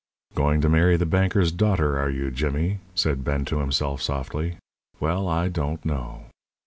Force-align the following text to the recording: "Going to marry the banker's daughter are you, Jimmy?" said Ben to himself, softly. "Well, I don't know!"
"Going 0.33 0.61
to 0.61 0.67
marry 0.67 0.97
the 0.97 1.05
banker's 1.05 1.51
daughter 1.51 1.99
are 1.99 2.09
you, 2.09 2.31
Jimmy?" 2.31 2.79
said 2.95 3.23
Ben 3.23 3.45
to 3.45 3.59
himself, 3.59 4.01
softly. 4.01 4.57
"Well, 4.99 5.27
I 5.27 5.47
don't 5.47 5.85
know!" 5.85 6.23